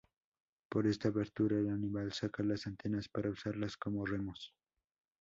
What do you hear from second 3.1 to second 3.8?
usarlas